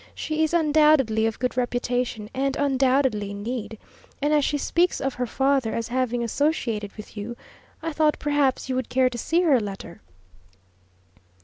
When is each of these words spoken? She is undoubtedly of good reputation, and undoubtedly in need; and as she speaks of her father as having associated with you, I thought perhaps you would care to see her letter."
She 0.15 0.41
is 0.43 0.51
undoubtedly 0.51 1.27
of 1.27 1.37
good 1.37 1.55
reputation, 1.55 2.27
and 2.33 2.55
undoubtedly 2.55 3.29
in 3.29 3.43
need; 3.43 3.77
and 4.19 4.33
as 4.33 4.43
she 4.43 4.57
speaks 4.57 4.99
of 4.99 5.13
her 5.13 5.27
father 5.27 5.75
as 5.75 5.89
having 5.89 6.23
associated 6.23 6.91
with 6.97 7.15
you, 7.15 7.37
I 7.83 7.93
thought 7.93 8.17
perhaps 8.17 8.67
you 8.67 8.73
would 8.73 8.89
care 8.89 9.11
to 9.11 9.17
see 9.19 9.41
her 9.41 9.59
letter." 9.59 10.01